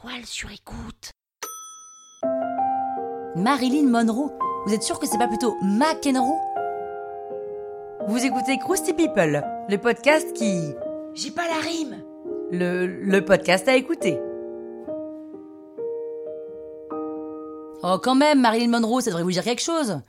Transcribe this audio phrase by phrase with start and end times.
[0.00, 1.10] toile sur écoute.
[3.36, 4.30] Marilyn Monroe
[4.66, 6.38] Vous êtes sûr que c'est pas plutôt McEnroe
[8.06, 10.72] Vous écoutez Krusty People, le podcast qui...
[11.14, 12.04] J'ai pas la rime.
[12.50, 14.20] Le, le podcast à écouter.
[17.82, 20.00] Oh quand même, Marilyn Monroe, ça devrait vous dire quelque chose.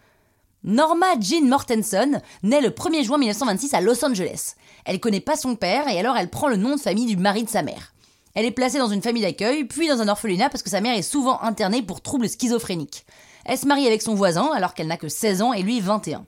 [0.63, 4.55] Norma Jean Mortensen naît le 1er juin 1926 à Los Angeles.
[4.85, 7.43] Elle connaît pas son père et alors elle prend le nom de famille du mari
[7.43, 7.93] de sa mère.
[8.35, 10.97] Elle est placée dans une famille d'accueil, puis dans un orphelinat parce que sa mère
[10.97, 13.05] est souvent internée pour troubles schizophréniques.
[13.45, 16.25] Elle se marie avec son voisin alors qu'elle n'a que 16 ans et lui 21.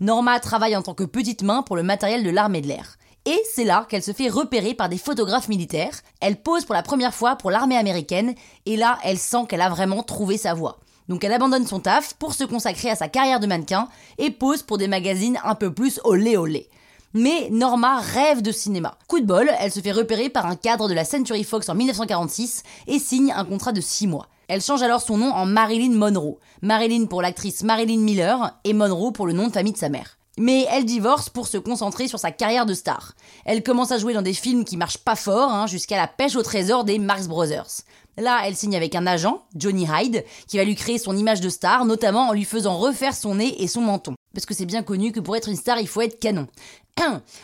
[0.00, 2.96] Norma travaille en tant que petite main pour le matériel de l'armée de l'air.
[3.26, 6.00] Et c'est là qu'elle se fait repérer par des photographes militaires.
[6.20, 8.34] Elle pose pour la première fois pour l'armée américaine
[8.66, 10.80] et là elle sent qu'elle a vraiment trouvé sa voie.
[11.08, 14.62] Donc elle abandonne son taf pour se consacrer à sa carrière de mannequin et pose
[14.62, 16.68] pour des magazines un peu plus olé olé.
[17.16, 18.98] Mais Norma rêve de cinéma.
[19.06, 21.76] Coup de bol, elle se fait repérer par un cadre de la Century Fox en
[21.76, 24.26] 1946 et signe un contrat de 6 mois.
[24.48, 26.38] Elle change alors son nom en Marilyn Monroe.
[26.60, 30.18] Marilyn pour l'actrice Marilyn Miller et Monroe pour le nom de famille de sa mère.
[30.38, 33.14] Mais elle divorce pour se concentrer sur sa carrière de star.
[33.44, 36.34] Elle commence à jouer dans des films qui marchent pas fort, hein, jusqu'à la pêche
[36.34, 37.82] au trésor des Marx Brothers.
[38.16, 41.48] Là, elle signe avec un agent, Johnny Hyde, qui va lui créer son image de
[41.48, 44.14] star, notamment en lui faisant refaire son nez et son menton.
[44.34, 46.48] Parce que c'est bien connu que pour être une star, il faut être canon.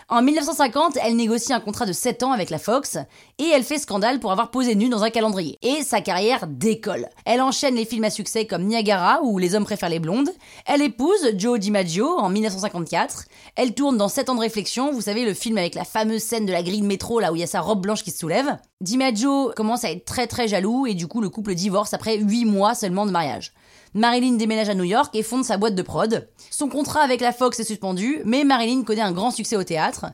[0.08, 2.98] En 1950, elle négocie un contrat de 7 ans avec la Fox
[3.38, 5.58] et elle fait scandale pour avoir posé nue dans un calendrier.
[5.62, 7.08] Et sa carrière décolle.
[7.24, 10.30] Elle enchaîne les films à succès comme Niagara ou Les hommes préfèrent les blondes.
[10.66, 13.24] Elle épouse Joe DiMaggio en 1954.
[13.56, 16.46] Elle tourne dans 7 ans de réflexion, vous savez le film avec la fameuse scène
[16.46, 18.18] de la grille de métro là où il y a sa robe blanche qui se
[18.18, 18.56] soulève.
[18.82, 22.46] DiMaggio commence à être très très jaloux et du coup le couple divorce après 8
[22.46, 23.52] mois seulement de mariage.
[23.92, 26.30] Marilyn déménage à New York et fonde sa boîte de prod.
[26.50, 30.06] Son contrat avec la Fox est suspendu, mais Marilyn connaît un grand succès au théâtre.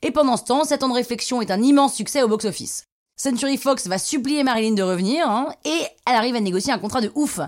[0.00, 2.84] Et pendant ce temps, 7 ans de réflexion est un immense succès au box-office.
[3.16, 7.02] Century Fox va supplier Marilyn de revenir, hein, et elle arrive à négocier un contrat
[7.02, 7.40] de ouf.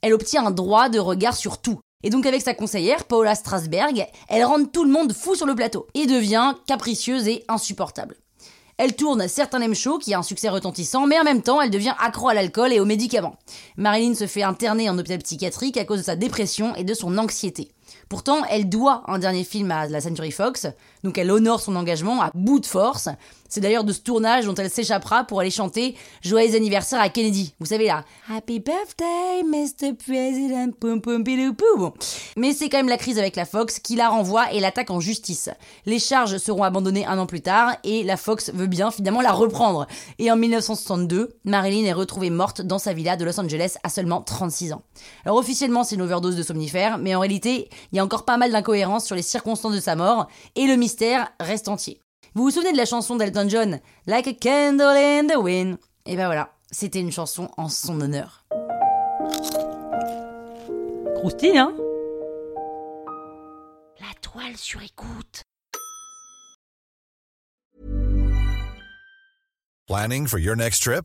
[0.00, 1.78] Elle obtient un droit de regard sur tout.
[2.04, 5.54] Et donc avec sa conseillère, Paula Strasberg, elle rend tout le monde fou sur le
[5.54, 8.16] plateau, et devient capricieuse et insupportable.
[8.78, 11.70] Elle tourne certains M Show, qui a un succès retentissant, mais en même temps, elle
[11.70, 13.36] devient accro à l'alcool et aux médicaments.
[13.76, 17.18] Marilyn se fait interner en hôpital psychiatrique à cause de sa dépression et de son
[17.18, 17.70] anxiété.
[18.08, 20.66] Pourtant, elle doit un dernier film à la Century Fox,
[21.04, 23.08] donc elle honore son engagement à bout de force.
[23.48, 27.52] C'est d'ailleurs de ce tournage dont elle s'échappera pour aller chanter Joyeux anniversaire à Kennedy.
[27.60, 29.92] Vous savez là, Happy birthday, Mr.
[29.94, 31.92] President, pum pum Bon.
[32.36, 35.00] Mais c'est quand même la crise avec la Fox qui la renvoie et l'attaque en
[35.00, 35.50] justice.
[35.84, 39.32] Les charges seront abandonnées un an plus tard et la Fox veut bien finalement la
[39.32, 39.86] reprendre.
[40.18, 44.22] Et en 1962, Marilyn est retrouvée morte dans sa villa de Los Angeles à seulement
[44.22, 44.82] 36 ans.
[45.24, 48.36] Alors officiellement, c'est une overdose de somnifères, mais en réalité, il y a encore pas
[48.36, 52.00] mal d'incohérences sur les circonstances de sa mort et le mystère reste entier.
[52.34, 55.78] Vous vous souvenez de la chanson d'Elton John Like a candle in the wind?
[56.06, 58.44] Et ben voilà, c'était une chanson en son honneur.
[61.16, 61.74] Croustille, hein?
[64.00, 65.42] La toile sur écoute.
[69.86, 71.04] Planning for your next trip?